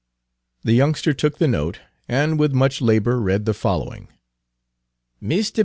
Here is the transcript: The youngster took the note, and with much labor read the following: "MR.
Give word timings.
The 0.63 0.73
youngster 0.73 1.13
took 1.13 1.37
the 1.37 1.47
note, 1.47 1.79
and 2.09 2.39
with 2.39 2.53
much 2.53 2.81
labor 2.81 3.21
read 3.21 3.45
the 3.45 3.53
following: 3.53 4.07
"MR. 5.21 5.59